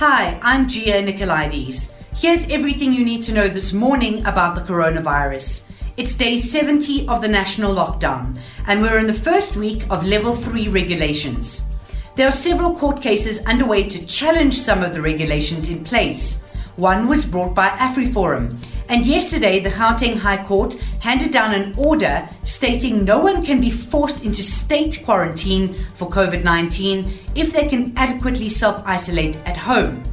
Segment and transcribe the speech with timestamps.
[0.00, 1.92] Hi, I'm Gia Nicolaides.
[2.14, 5.70] Here's everything you need to know this morning about the coronavirus.
[5.98, 10.34] It's day 70 of the national lockdown, and we're in the first week of level
[10.34, 11.68] 3 regulations.
[12.16, 16.44] There are several court cases underway to challenge some of the regulations in place.
[16.76, 18.56] One was brought by AfriForum,
[18.88, 23.70] and yesterday the Gauteng High Court handed down an order stating no one can be
[23.70, 30.04] forced into state quarantine for COVID 19 if they can adequately self isolate at home.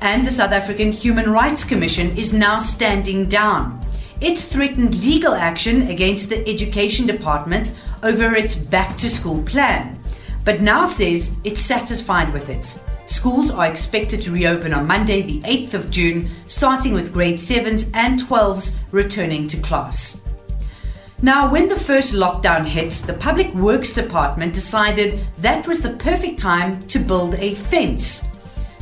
[0.00, 3.80] And the South African Human Rights Commission is now standing down.
[4.20, 9.98] It's threatened legal action against the Education Department over its back to school plan,
[10.44, 12.78] but now says it's satisfied with it.
[13.06, 17.90] Schools are expected to reopen on Monday, the 8th of June, starting with grade 7s
[17.94, 20.24] and 12s returning to class.
[21.22, 26.38] Now, when the first lockdown hit, the Public Works Department decided that was the perfect
[26.38, 28.26] time to build a fence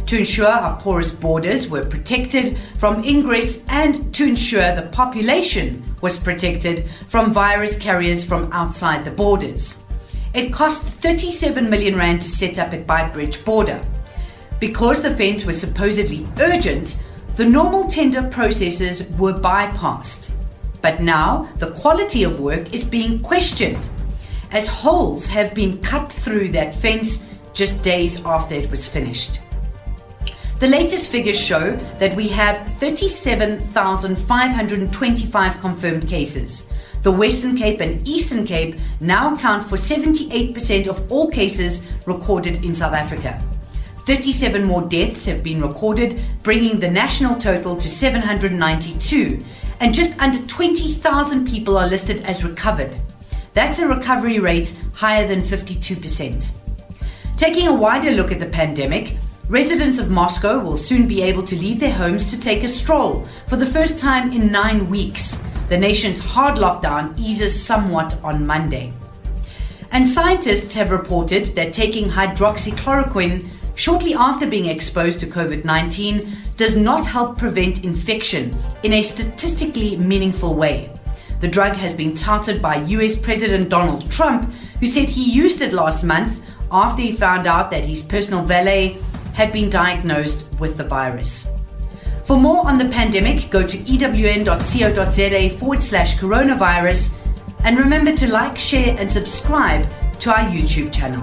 [0.06, 6.18] to ensure our porous borders were protected from ingress and to ensure the population was
[6.18, 9.82] protected from virus carriers from outside the borders.
[10.34, 13.84] It cost 37 million rand to set up at Beitbridge border.
[14.64, 16.98] Because the fence was supposedly urgent,
[17.36, 20.30] the normal tender processes were bypassed.
[20.80, 23.86] But now the quality of work is being questioned,
[24.52, 29.42] as holes have been cut through that fence just days after it was finished.
[30.60, 36.72] The latest figures show that we have 37,525 confirmed cases.
[37.02, 42.74] The Western Cape and Eastern Cape now account for 78% of all cases recorded in
[42.74, 43.42] South Africa.
[44.04, 49.42] 37 more deaths have been recorded, bringing the national total to 792,
[49.80, 52.94] and just under 20,000 people are listed as recovered.
[53.54, 56.50] That's a recovery rate higher than 52%.
[57.38, 59.16] Taking a wider look at the pandemic,
[59.48, 63.26] residents of Moscow will soon be able to leave their homes to take a stroll
[63.48, 65.42] for the first time in nine weeks.
[65.70, 68.92] The nation's hard lockdown eases somewhat on Monday.
[69.92, 76.76] And scientists have reported that taking hydroxychloroquine shortly after being exposed to COVID 19 does
[76.76, 80.90] not help prevent infection in a statistically meaningful way.
[81.40, 85.72] The drug has been touted by US President Donald Trump, who said he used it
[85.72, 86.40] last month
[86.70, 88.98] after he found out that his personal valet
[89.34, 91.48] had been diagnosed with the virus.
[92.24, 97.18] For more on the pandemic, go to ewn.co.za forward slash coronavirus
[97.64, 99.86] and remember to like, share, and subscribe
[100.20, 101.22] to our YouTube channel.